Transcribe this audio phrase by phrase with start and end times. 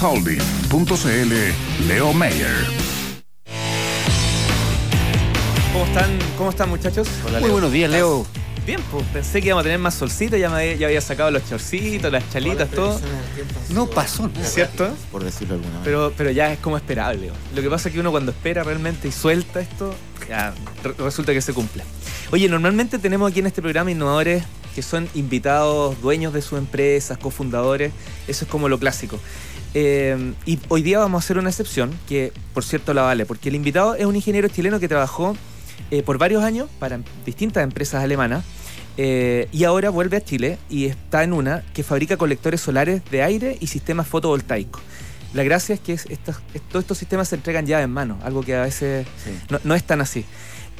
[0.00, 1.32] Holding.cl
[1.88, 2.54] Leo Mayer.
[5.72, 7.08] ¿Cómo están, ¿Cómo están muchachos?
[7.40, 8.24] Muy buenos días, Leo.
[8.64, 11.32] Bien, pues pensé que íbamos a tener más solcito, ya, me había, ya había sacado
[11.32, 13.00] los chorcitos, las chalitas, todo.
[13.70, 14.44] No pasó nada.
[14.46, 14.88] ¿Cierto?
[15.10, 15.84] Por decirlo de alguna manera.
[15.84, 17.32] Pero, pero ya es como esperable.
[17.56, 19.92] Lo que pasa es que uno cuando espera realmente y suelta esto,
[20.28, 20.54] ya
[20.84, 21.82] re- resulta que se cumple.
[22.30, 24.44] Oye, normalmente tenemos aquí en este programa innovadores
[24.76, 27.90] que son invitados, dueños de sus empresas, cofundadores.
[28.28, 29.18] Eso es como lo clásico.
[29.74, 33.48] Eh, y hoy día vamos a hacer una excepción, que por cierto la vale, porque
[33.50, 35.36] el invitado es un ingeniero chileno que trabajó
[35.90, 38.44] eh, por varios años para distintas empresas alemanas
[38.96, 43.22] eh, y ahora vuelve a Chile y está en una que fabrica colectores solares de
[43.22, 44.82] aire y sistemas fotovoltaicos.
[45.34, 48.18] La gracia es que es- estos, es- todos estos sistemas se entregan ya en mano,
[48.24, 49.30] algo que a veces Sí.
[49.50, 50.24] no, no es tan así.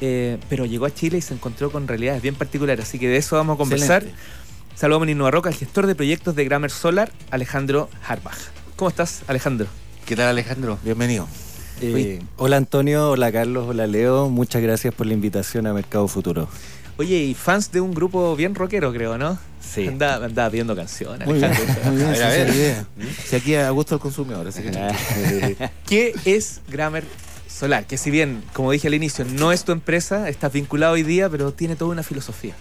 [0.01, 3.17] Eh, pero llegó a Chile y se encontró con realidades bien particulares, así que de
[3.17, 4.03] eso vamos a conversar.
[4.03, 4.21] Excelente.
[4.75, 8.37] Saludamos a Nino Roca, el gestor de proyectos de Grammer Solar, Alejandro Harbach.
[8.79, 9.67] ¿Cómo estás, Alejandro?
[10.05, 10.79] ¿Qué tal, Alejandro?
[10.85, 11.27] Bienvenido.
[11.81, 16.47] Eh, hola Antonio, hola Carlos, hola Leo, muchas gracias por la invitación a Mercado Futuro.
[16.95, 19.37] Oye, y fans de un grupo bien rockero, creo, ¿no?
[19.59, 19.85] Sí.
[19.85, 21.91] Andaba, andaba pidiendo canciones, Muy bien, Alejandro.
[21.91, 22.55] muy bien, A ver, sí, ver.
[22.55, 22.85] idea.
[23.25, 27.03] Si aquí a gusto del consumidor, así que ¿Qué es Grammer
[27.49, 27.85] Solar?
[27.85, 31.29] Que si bien, como dije al inicio, no es tu empresa, estás vinculado hoy día,
[31.29, 32.55] pero tiene toda una filosofía.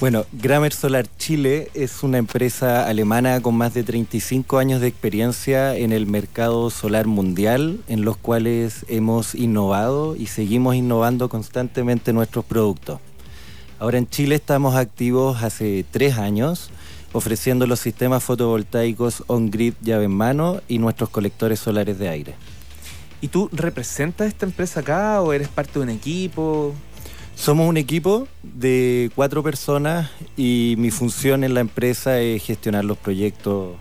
[0.00, 5.74] Bueno, Grammer Solar Chile es una empresa alemana con más de 35 años de experiencia
[5.74, 12.44] en el mercado solar mundial, en los cuales hemos innovado y seguimos innovando constantemente nuestros
[12.44, 13.00] productos.
[13.80, 16.70] Ahora en Chile estamos activos hace tres años,
[17.12, 22.34] ofreciendo los sistemas fotovoltaicos on-grid llave en mano y nuestros colectores solares de aire.
[23.20, 26.72] ¿Y tú representas esta empresa acá o eres parte de un equipo?
[27.38, 32.98] Somos un equipo de cuatro personas y mi función en la empresa es gestionar los
[32.98, 33.76] proyectos,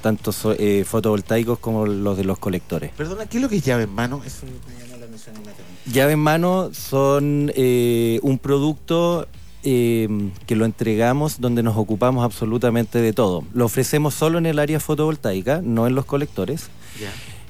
[0.00, 2.92] tanto so- eh, fotovoltaicos como los de los colectores.
[2.96, 4.22] Perdona, ¿qué es lo que es llave en mano?
[4.24, 5.90] Eso me llamó la atención inmediatamente.
[5.92, 9.26] Llave en mano son eh, un producto
[9.64, 10.08] eh,
[10.46, 13.42] que lo entregamos donde nos ocupamos absolutamente de todo.
[13.52, 16.68] Lo ofrecemos solo en el área fotovoltaica, no en los colectores.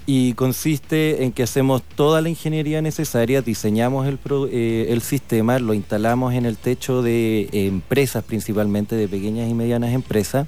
[0.07, 4.19] Y consiste en que hacemos toda la ingeniería necesaria, diseñamos el,
[4.51, 9.93] eh, el sistema, lo instalamos en el techo de empresas principalmente, de pequeñas y medianas
[9.93, 10.47] empresas,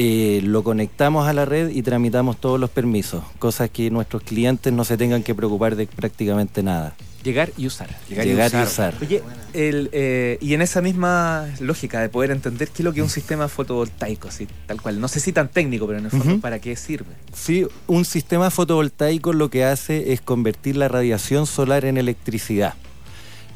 [0.00, 4.72] eh, lo conectamos a la red y tramitamos todos los permisos, cosas que nuestros clientes
[4.72, 6.94] no se tengan que preocupar de prácticamente nada.
[7.24, 7.88] Llegar y usar.
[8.08, 8.94] Llegar y Llegar y usar.
[8.94, 8.94] usar.
[9.02, 13.00] Oye, el, eh, y en esa misma lógica de poder entender qué es lo que
[13.00, 15.00] es un sistema fotovoltaico, así, tal cual.
[15.00, 16.40] No sé si tan técnico, pero en el fondo.
[16.40, 17.10] ¿para qué sirve?
[17.34, 22.74] Sí, un sistema fotovoltaico lo que hace es convertir la radiación solar en electricidad.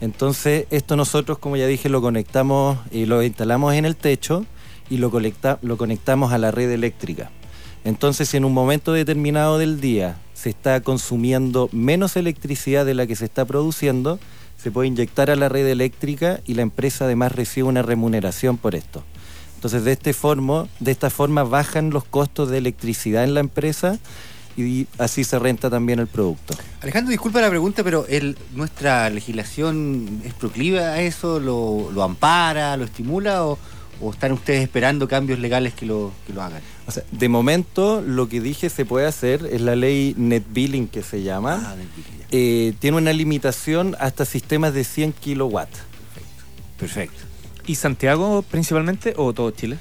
[0.01, 4.45] Entonces, esto nosotros, como ya dije, lo conectamos y lo instalamos en el techo
[4.93, 5.11] y lo,
[5.63, 7.31] lo conectamos a la red eléctrica.
[7.83, 13.07] Entonces, si en un momento determinado del día se está consumiendo menos electricidad de la
[13.07, 14.19] que se está produciendo,
[14.63, 18.75] se puede inyectar a la red eléctrica y la empresa además recibe una remuneración por
[18.75, 19.03] esto.
[19.55, 23.99] Entonces, de, este forma, de esta forma bajan los costos de electricidad en la empresa
[24.59, 26.55] y así se renta también el producto.
[26.83, 28.05] Alejandro, disculpa la pregunta, pero
[28.55, 31.41] ¿nuestra legislación es proclive a eso?
[31.41, 33.59] ¿Lo, lo ampara, lo estimula o,
[34.01, 36.61] o están ustedes esperando cambios legales que lo, que lo hagan?
[36.87, 40.89] O sea, de momento lo que dije se puede hacer es la ley Net Billing
[40.89, 41.63] que se llama.
[41.65, 41.77] Ah.
[42.31, 45.81] Eh, tiene una limitación hasta sistemas de 100 kilowatts.
[46.79, 47.19] Perfecto.
[47.67, 49.79] ¿Y Santiago principalmente o todo Chile?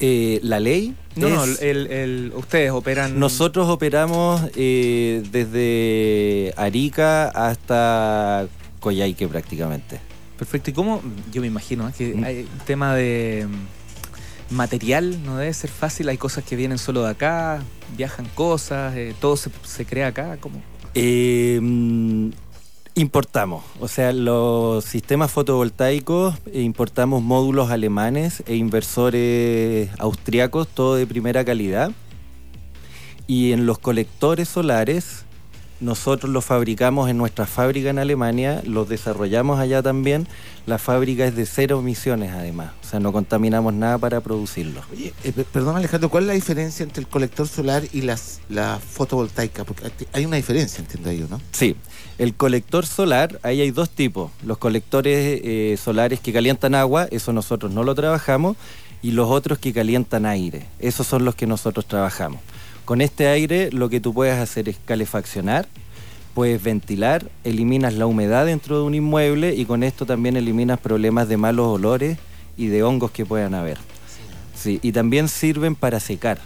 [0.00, 3.20] Eh, la ley No, no, el- ustedes operan.
[3.20, 8.48] Nosotros operamos eh, desde Arica hasta
[8.80, 10.00] Coyhaique prácticamente.
[10.42, 10.70] Perfecto.
[10.70, 11.00] ¿Y cómo?
[11.32, 11.92] Yo me imagino ¿eh?
[11.96, 12.24] que Mm.
[12.24, 13.46] hay un tema de
[14.50, 16.08] mm, material, no debe ser fácil.
[16.08, 17.62] Hay cosas que vienen solo de acá,
[17.96, 20.38] viajan cosas, eh, todo se, se crea acá.
[20.40, 20.60] ¿Cómo?
[20.96, 22.30] Eh, mm,
[22.96, 31.44] importamos, o sea, los sistemas fotovoltaicos, importamos módulos alemanes e inversores austriacos, todo de primera
[31.44, 31.92] calidad.
[33.28, 35.24] Y en los colectores solares,
[35.82, 40.26] nosotros los fabricamos en nuestra fábrica en Alemania, los desarrollamos allá también.
[40.64, 44.80] La fábrica es de cero emisiones además, o sea, no contaminamos nada para producirlo.
[44.92, 48.40] Oye, eh, pe- perdón Alejandro, ¿cuál es la diferencia entre el colector solar y las,
[48.48, 49.64] la fotovoltaica?
[49.64, 51.40] Porque hay- hay una diferencia, entiendo yo, ¿no?
[51.50, 51.74] Sí,
[52.18, 54.30] el colector solar, ahí hay dos tipos.
[54.46, 58.56] Los colectores eh, solares que calientan agua, eso nosotros no lo trabajamos,
[59.02, 62.40] y los otros que calientan aire, esos son los que nosotros trabajamos.
[62.84, 65.68] Con este aire lo que tú puedes hacer es calefaccionar,
[66.34, 71.28] puedes ventilar, eliminas la humedad dentro de un inmueble y con esto también eliminas problemas
[71.28, 72.18] de malos olores
[72.56, 73.78] y de hongos que puedan haber.
[74.54, 76.38] Sí, y también sirven para secar.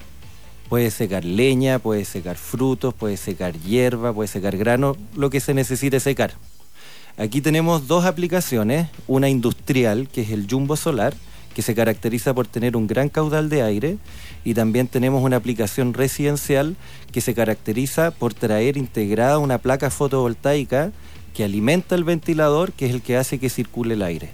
[0.69, 5.55] Puede secar leña, puede secar frutos, puede secar hierba, puede secar grano, lo que se
[5.55, 6.35] necesite secar.
[7.17, 11.15] Aquí tenemos dos aplicaciones, una industrial, que es el Jumbo Solar,
[11.56, 13.97] que se caracteriza por tener un gran caudal de aire,
[14.44, 16.76] y también tenemos una aplicación residencial
[17.12, 20.93] que se caracteriza por traer integrada una placa fotovoltaica
[21.32, 24.32] que alimenta el ventilador, que es el que hace que circule el aire.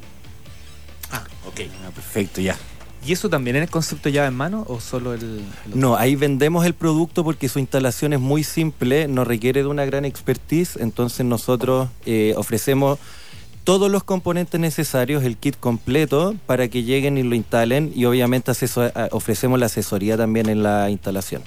[1.12, 1.60] Ah, ok.
[1.86, 2.56] Ah, perfecto, ya.
[3.06, 5.44] ¿Y eso también es el concepto llave en mano o solo el.?
[5.72, 9.84] No, ahí vendemos el producto porque su instalación es muy simple, no requiere de una
[9.84, 12.98] gran expertise, entonces nosotros eh, ofrecemos
[13.64, 18.50] todos los componentes necesarios, el kit completo, para que lleguen y lo instalen y obviamente
[18.50, 21.42] aseso- a- ofrecemos la asesoría también en la instalación.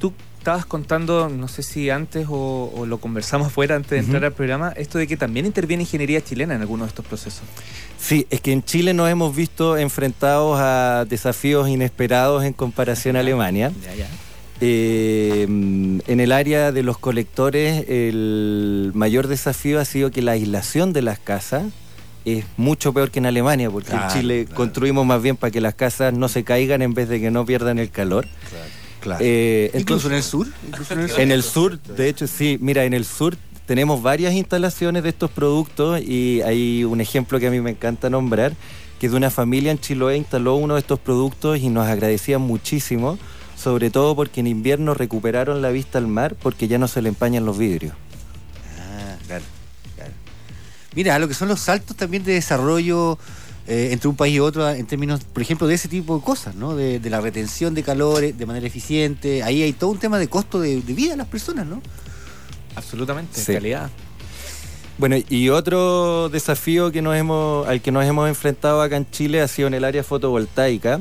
[0.00, 4.24] Tú estabas contando, no sé si antes o, o lo conversamos fuera antes de entrar
[4.24, 7.42] al programa, esto de que también interviene ingeniería chilena en algunos de estos procesos.
[7.98, 13.20] Sí, es que en Chile nos hemos visto enfrentados a desafíos inesperados en comparación a
[13.26, 13.70] Alemania.
[13.84, 14.08] Ya, ya.
[14.60, 20.92] Eh, en el área de los colectores, el mayor desafío ha sido que la aislación
[20.92, 21.64] de las casas
[22.24, 24.56] es mucho peor que en Alemania, porque Claro, en Chile claro.
[24.56, 27.46] construimos más bien para que las casas no se caigan en vez de que no
[27.46, 28.26] pierdan el calor.
[29.00, 29.24] Claro.
[29.24, 30.46] Eh, Incluso en el sur.
[30.66, 31.20] Incluso en el sur.
[31.20, 35.30] en el sur, de hecho, sí, mira, en el sur tenemos varias instalaciones de estos
[35.30, 38.52] productos y hay un ejemplo que a mí me encanta nombrar,
[38.98, 43.18] que de una familia en Chiloé instaló uno de estos productos y nos agradecían muchísimo,
[43.62, 47.08] sobre todo porque en invierno recuperaron la vista al mar porque ya no se le
[47.10, 47.92] empañan los vidrios.
[48.78, 49.44] Ah, claro,
[49.96, 50.12] claro.
[50.94, 53.18] Mira, lo que son los saltos también de desarrollo
[53.66, 56.54] eh, entre un país y otro en términos, por ejemplo, de ese tipo de cosas,
[56.54, 56.74] ¿no?
[56.74, 59.42] De, de la retención de calores de manera eficiente.
[59.42, 61.82] Ahí hay todo un tema de costo de, de vida de las personas, ¿no?
[62.74, 63.52] Absolutamente, Sí.
[63.52, 63.90] calidad.
[64.98, 69.40] Bueno, y otro desafío que nos hemos, al que nos hemos enfrentado acá en Chile
[69.40, 71.00] ha sido en el área fotovoltaica.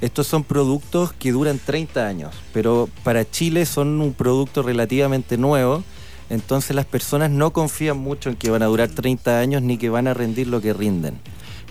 [0.00, 5.82] Estos son productos que duran 30 años, pero para Chile son un producto relativamente nuevo,
[6.30, 9.90] entonces las personas no confían mucho en que van a durar 30 años ni que
[9.90, 11.18] van a rendir lo que rinden.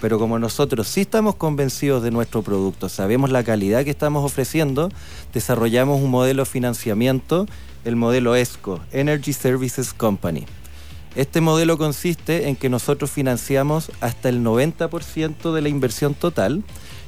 [0.01, 4.91] Pero como nosotros sí estamos convencidos de nuestro producto, sabemos la calidad que estamos ofreciendo,
[5.33, 7.47] desarrollamos un modelo de financiamiento,
[7.85, 10.45] el modelo ESCO, Energy Services Company.
[11.15, 16.63] Este modelo consiste en que nosotros financiamos hasta el 90% de la inversión total,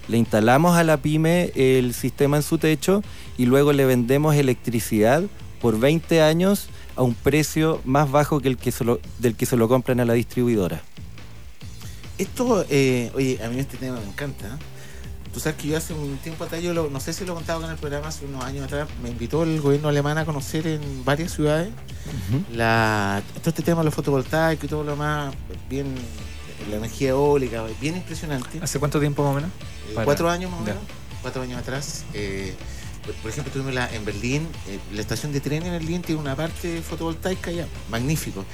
[0.10, 3.02] le instalamos a la pyme el sistema en su techo
[3.38, 5.24] y luego le vendemos electricidad
[5.62, 9.46] por 20 años a un precio más bajo que el que se lo- del que
[9.46, 10.82] se lo compran a la distribuidora.
[12.18, 14.48] Esto, eh, oye, a mí este tema me encanta.
[14.48, 14.60] ¿eh?
[15.34, 17.36] Tú sabes que yo hace un tiempo atrás, yo lo- no sé si lo he
[17.36, 20.26] contado acá en el programa, hace unos años atrás, me invitó el gobierno alemán a
[20.26, 21.70] conocer en varias ciudades
[22.54, 25.34] la, todo este tema de los fotovoltaicos y todo lo más,
[25.70, 25.94] bien,
[26.70, 28.60] la energía eólica, bien impresionante.
[28.62, 29.52] ¿Hace cuánto tiempo más o menos?
[29.94, 30.84] Para- cuatro años más o menos,
[31.22, 32.04] cuatro años atrás.
[32.14, 32.54] eh,
[33.22, 36.36] por, ejemplo, tuvimos la, en Berlín, eh, la estación de tren en Berlín tiene una
[36.36, 38.46] parte fotovoltaica ya, magnífico.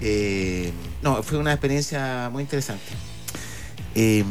[0.00, 0.72] Eh,
[1.02, 2.82] no, fue una experiencia muy interesante.
[3.94, 4.24] Eh,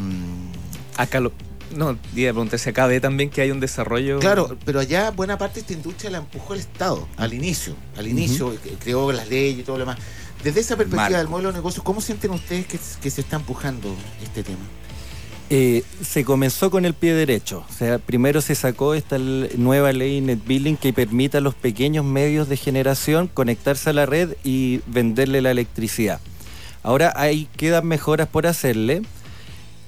[0.97, 1.31] Acá lo.
[1.75, 4.19] No, iba a preguntar si acá ve también que hay un desarrollo.
[4.19, 8.05] claro, pero allá buena parte de esta industria la empujó el Estado al inicio, al
[8.07, 9.97] inicio, creó las leyes y todo lo demás.
[10.43, 11.17] Desde esa perspectiva Marco.
[11.17, 14.61] del modelo de negocio, ¿cómo sienten ustedes que, que se está empujando este tema?
[15.49, 17.63] Eh, se comenzó con el pie derecho.
[17.69, 22.05] O sea, primero se sacó esta nueva ley Net Billing que permite a los pequeños
[22.05, 26.19] medios de generación conectarse a la red y venderle la electricidad.
[26.81, 29.03] Ahora ahí quedan mejoras por hacerle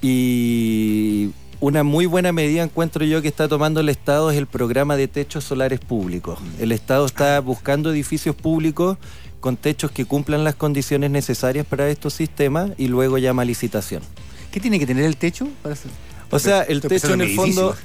[0.02, 4.96] y una muy buena medida encuentro yo que está tomando el Estado es el programa
[4.96, 6.38] de techos solares públicos.
[6.60, 8.98] El Estado está buscando edificios públicos
[9.40, 14.02] con techos que cumplan las condiciones necesarias para estos sistemas y luego llama licitación.
[14.50, 15.90] ¿Qué tiene que tener el techo para hacer?
[16.30, 17.76] O sea, el Estoy techo en el fondo,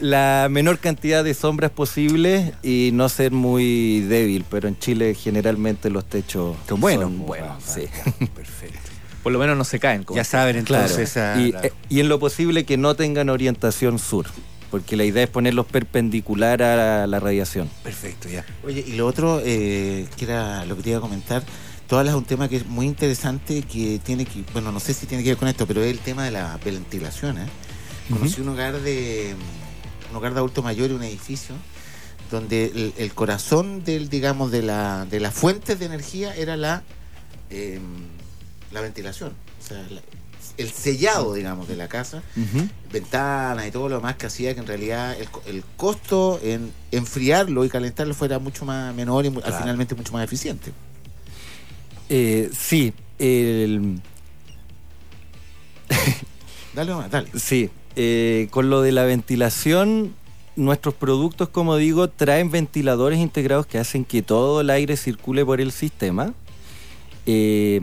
[0.00, 5.90] la menor cantidad de sombras posible y no ser muy débil, pero en Chile generalmente
[5.90, 7.82] los techos Son buenos, son pues, buenos, sí.
[8.34, 8.78] Perfecto.
[9.22, 10.04] Por lo menos no se caen.
[10.04, 10.84] como- Ya saben Claro.
[10.86, 11.10] entonces.
[11.38, 11.66] y, claro.
[11.68, 14.26] eh, y en lo posible que no tengan orientación sur,
[14.70, 17.68] porque la idea es ponerlos perpendicular a la radiación.
[17.84, 18.44] Perfecto, ya.
[18.64, 21.42] Oye, y lo otro, eh, que era lo que te iba a comentar,
[21.92, 25.04] todas las un tema que es muy interesante, que tiene que, bueno, no sé si
[25.04, 27.36] tiene que ver con esto, pero es el tema de la ventilación.
[27.36, 27.46] ¿eh?
[28.08, 29.34] Conocí un hogar de
[30.10, 31.54] un hogar de adulto mayor y un edificio
[32.30, 36.82] donde el, el corazón del, digamos, de la, de las fuentes de energía era la,
[37.50, 37.78] eh,
[38.70, 39.34] la ventilación.
[39.62, 40.00] O sea, la-
[40.56, 42.22] el sellado, digamos, de la casa
[42.90, 47.66] ventanas y todo lo demás que hacía que en realidad el, el costo en enfriarlo
[47.66, 50.72] y calentarlo fuera mucho más menor y finalmente mucho más eficiente.
[52.08, 54.00] Eh, sí, el-
[56.74, 57.28] Dale dale.
[57.38, 60.14] Sí, eh, con lo de la ventilación
[60.56, 65.60] nuestros productos, como digo, traen ventiladores integrados que hacen que todo el aire circule por
[65.60, 66.32] el sistema.
[67.26, 67.80] Eh,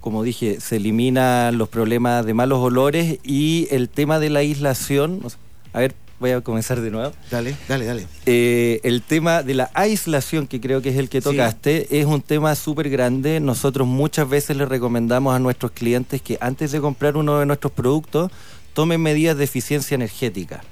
[0.00, 5.20] como dije, se eliminan los problemas de malos olores y el tema de la aislación.
[5.24, 5.38] o sea,
[5.72, 7.12] A ver, voy a comenzar de nuevo.
[7.30, 8.06] Dale, dale, dale.
[8.26, 11.24] Eh, el tema de la aislación, que creo que es el que Sí.
[11.24, 13.40] tocaste, es un tema súper grande.
[13.40, 17.72] Nosotros muchas veces les recomendamos a nuestros clientes que antes de comprar uno de nuestros
[17.72, 18.30] productos,
[18.74, 20.62] tomen medidas de eficiencia energética.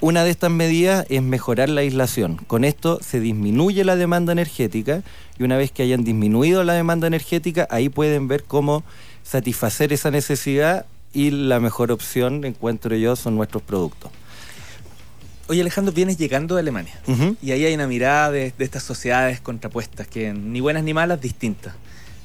[0.00, 2.36] Una de estas medidas es mejorar la aislación.
[2.48, 5.02] Con esto se disminuye la demanda energética
[5.38, 8.82] y una vez que hayan disminuido la demanda energética, ahí pueden ver cómo
[9.22, 14.10] satisfacer esa necesidad y la mejor opción, encuentro yo, son nuestros productos.
[15.48, 16.94] Oye, Alejandro, vienes llegando de Alemania.
[17.42, 21.20] Y ahí hay una mirada de, de estas sociedades contrapuestas, que ni buenas ni malas,
[21.20, 21.74] distintas.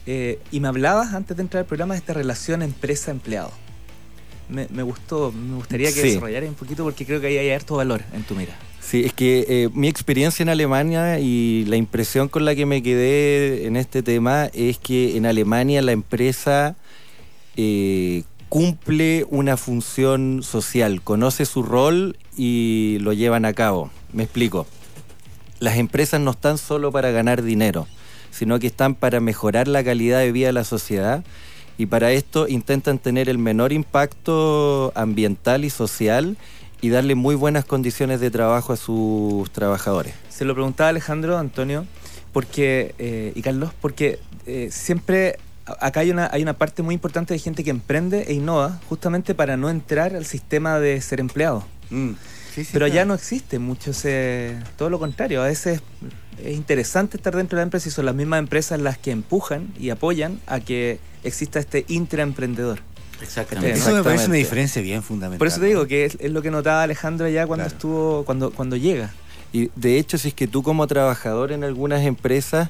[0.05, 3.51] Eh, y me hablabas antes de entrar al programa de esta relación empresa-empleado.
[4.49, 6.07] Me, me gustó, me gustaría que Sí.
[6.09, 8.55] desarrollaras un poquito porque creo que ahí hay harto valor en tu mira.
[8.79, 12.81] Sí, es que eh, mi experiencia en Alemania y la impresión con la que me
[12.81, 16.77] quedé en este tema es que en Alemania la empresa
[17.57, 23.89] eh, cumple una función social, conoce su rol y lo llevan a cabo.
[24.13, 24.65] Me explico.
[25.59, 27.87] Las empresas no están solo para ganar dinero,
[28.31, 31.23] sino que están para mejorar la calidad de vida de la sociedad
[31.77, 36.37] y para esto intentan tener el menor impacto ambiental y social
[36.81, 40.13] y darle muy buenas condiciones de trabajo a sus trabajadores.
[40.29, 41.85] Se lo preguntaba Alejandro, Antonio,
[42.33, 45.37] porque, eh, y Carlos, porque eh, siempre
[45.79, 49.33] acá hay una, hay una parte muy importante de gente que emprende e innova justamente
[49.35, 51.65] para no entrar al sistema de ser empleado.
[51.89, 52.11] Mm.
[52.53, 53.07] Sí, sí, Pero allá claro.
[53.09, 54.57] no existe mucho ese.
[54.77, 55.43] Todo lo contrario.
[55.43, 55.81] A veces
[56.43, 59.67] es interesante estar dentro de la empresa y son las mismas empresas las que empujan
[59.79, 62.79] y apoyan a que exista este intraemprendedor.
[63.21, 63.77] Exactamente.
[63.77, 65.37] Eso me parece una diferencia bien fundamental.
[65.39, 67.75] Por eso te digo que es, es lo que notaba Alejandro allá cuando Claro.
[67.75, 68.25] estuvo.
[68.25, 69.11] cuando, cuando llega.
[69.53, 72.69] Y de hecho, si es que tú como trabajador en algunas empresas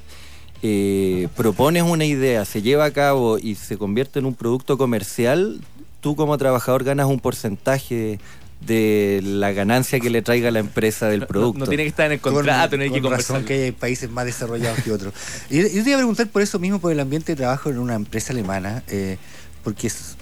[0.63, 5.59] eh, propones una idea, se lleva a cabo y se convierte en un producto comercial,
[6.01, 8.19] tú como trabajador ganas un porcentaje
[8.61, 11.59] de la ganancia que le traiga la empresa del No- producto.
[11.59, 13.45] No, tiene que estar en el Con- contrato, no hay que conversar.
[13.45, 15.13] que hay países más desarrollados que otros.
[15.49, 17.77] Y yo te iba a preguntar por eso mismo, por el ambiente de trabajo en
[17.77, 19.17] una empresa alemana, eh,
[19.63, 20.17] porque es,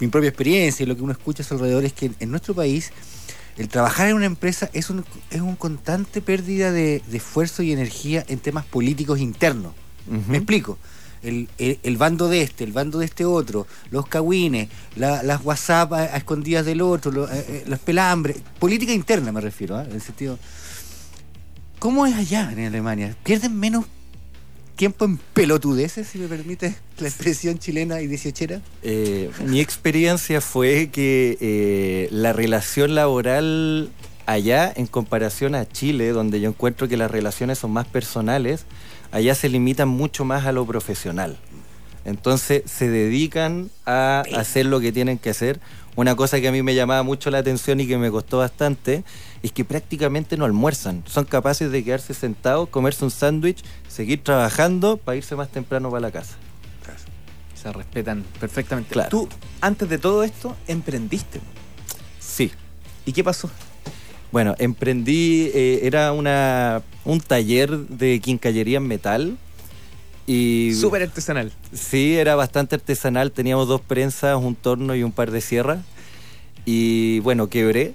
[0.00, 2.54] mi propia experiencia y lo que uno escucha a su alrededor es que en nuestro
[2.54, 2.90] país
[3.56, 7.72] el trabajar en una empresa es un, es un constante pérdida de, de esfuerzo y
[7.72, 9.72] energía en temas políticos internos.
[10.28, 10.78] Me explico.
[11.22, 15.42] El, el- el bando de este, el bando de este otro, los cagüines, la- las
[15.44, 19.76] WhatsApp a, a escondidas del otro, lo- eh, eh, los pelambres, política interna me refiero,
[19.76, 19.84] ¿ah?
[19.84, 20.38] en el sentido.
[21.78, 23.16] ¿Cómo es allá en Alemania?
[23.24, 23.86] ¿Pierden menos
[24.76, 28.60] tiempo en pelotudeces, si me permite la expresión chilena y dieciochera?
[28.82, 33.90] Eh, mi experiencia fue que eh, la relación laboral
[34.26, 38.66] allá, en comparación a Chile, donde yo encuentro que las relaciones son más personales,
[39.12, 41.38] allá se limitan mucho más a lo profesional.
[42.04, 45.58] Entonces se dedican a hacer lo que tienen que hacer.
[45.96, 49.02] Una cosa que a mí me llamaba mucho la atención y que me costó bastante
[49.42, 51.02] es que prácticamente no almuerzan.
[51.06, 56.00] Son capaces de quedarse sentados, comerse un sándwich, seguir trabajando para irse más temprano para
[56.00, 56.36] la casa.
[57.54, 58.92] Se respetan perfectamente.
[58.92, 59.08] Claro.
[59.08, 59.28] Tú,
[59.60, 61.40] antes de todo esto, emprendiste.
[62.20, 62.52] Sí,
[63.06, 63.48] ¿Y qué pasó?
[64.32, 69.38] Bueno, emprendí, eh, era una, un taller de quincallería en metal.
[70.26, 71.52] Y Súper artesanal.
[71.72, 73.30] sí, era bastante artesanal.
[73.30, 75.78] Teníamos dos prensas, un torno y un par de sierras.
[76.64, 77.94] Y bueno, quebré.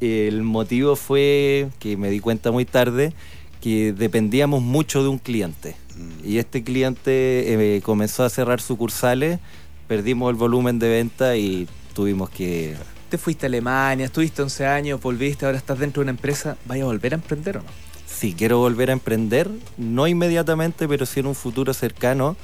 [0.00, 3.12] El motivo fue que me di cuenta muy tarde
[3.60, 5.74] que dependíamos mucho de un cliente.
[6.22, 9.40] Y este cliente eh, comenzó a cerrar sucursales,
[9.88, 12.76] perdimos el volumen de venta y tuvimos que
[13.08, 16.58] Te fuiste a Alemania, estuviste 11 años, volviste, ahora estás dentro de una empresa.
[16.66, 17.85] ¿Vaya a volver a emprender o no?
[18.16, 22.34] Sí, quiero volver a emprender, no inmediatamente, pero sí en un futuro cercano.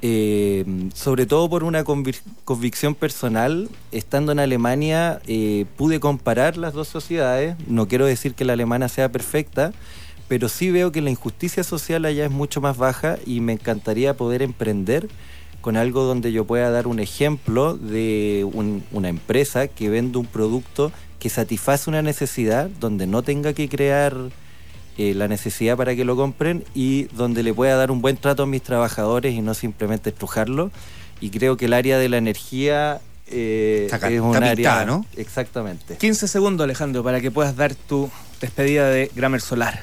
[0.00, 0.64] Eh,
[0.94, 6.86] sobre todo por una convic- convicción personal, estando en Alemania eh, pude comparar las dos
[6.86, 7.56] sociedades.
[7.66, 9.72] No quiero decir que la alemana sea perfecta,
[10.28, 14.16] pero sí veo que la injusticia social allá es mucho más baja y me encantaría
[14.16, 15.08] poder emprender
[15.62, 20.26] con algo donde yo pueda dar un ejemplo de un- una empresa que vende un
[20.26, 24.14] producto que satisface una necesidad, donde no tenga que crear
[24.98, 28.44] eh, la necesidad para que lo compren y donde le pueda dar un buen trato
[28.44, 30.70] a mis trabajadores y no simplemente estrujarlo.
[31.20, 34.84] Y creo que el área de la energía eh, es un área...
[34.84, 35.04] ¿no?
[35.16, 35.96] Exactamente.
[35.96, 38.10] 15 segundos, Alejandro, para que puedas dar tu
[38.40, 39.82] despedida de Gramer Solar.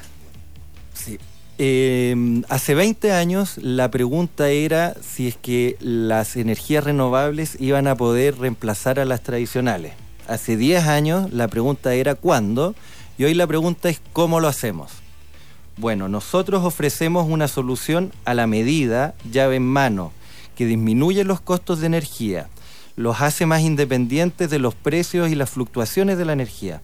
[0.94, 1.20] Sí.
[1.60, 7.96] Eh, hace 20 años la pregunta era si es que las energías renovables iban a
[7.96, 9.94] poder reemplazar a las tradicionales.
[10.28, 12.74] Hace 10 años la pregunta era ¿cuándo?
[13.20, 15.03] Y hoy la pregunta es ¿cómo lo hacemos?
[15.76, 20.12] Bueno, nosotros ofrecemos una solución a la medida, llave en mano,
[20.56, 22.48] que disminuye los costos de energía,
[22.96, 26.82] los hace más independientes de los precios y las fluctuaciones de la energía,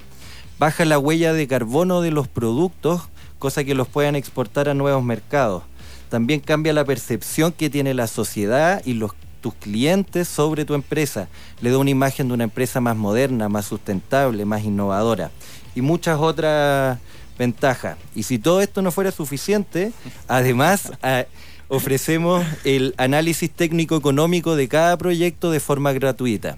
[0.58, 3.04] baja la huella de carbono de los productos,
[3.38, 5.64] cosa que los puedan exportar a nuevos mercados.
[6.10, 11.30] También cambia la percepción que tiene la sociedad y los, tus clientes sobre tu empresa.
[11.62, 15.30] Le da una imagen de una empresa más moderna, más sustentable, más innovadora.
[15.76, 16.98] Y muchas otras
[17.40, 17.98] ventajas.
[18.14, 19.92] Y si todo esto no fuera suficiente,
[20.28, 21.26] además a-
[21.70, 26.56] ofrecemos el análisis técnico económico de cada proyecto de forma gratuita.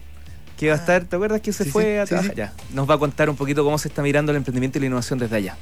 [0.58, 2.30] Que va a estar, ¿te acuerdas que se Sí, fue sí, a sí.
[2.36, 2.54] Ya.
[2.74, 5.18] Nos va a contar un poquito cómo se está mirando el emprendimiento y la innovación
[5.18, 5.58] desde allá.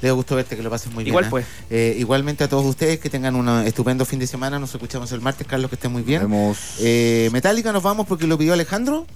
[0.00, 1.12] Leo, gusto verte, que lo pases muy bien.
[1.12, 1.28] Igual ¿eh?
[1.30, 1.46] pues.
[1.70, 4.58] Eh, igualmente a todos ustedes que tengan un estupendo fin de semana.
[4.58, 6.22] Nos escuchamos el martes, Carlos, que estén muy bien.
[6.22, 6.76] Vemos.
[6.80, 9.06] Eh, Metallica, nos vamos porque lo pidió Alejandro.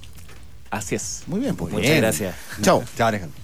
[0.69, 1.23] Así es.
[1.27, 1.71] Muy bien, pues.
[1.71, 2.35] Muchas gracias.
[2.61, 2.83] Chao.
[2.97, 3.43] Chao, Alejandro.